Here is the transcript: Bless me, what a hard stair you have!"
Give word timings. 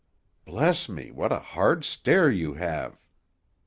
Bless 0.45 0.89
me, 0.89 1.11
what 1.11 1.31
a 1.31 1.37
hard 1.37 1.85
stair 1.85 2.27
you 2.31 2.55
have!" 2.55 2.99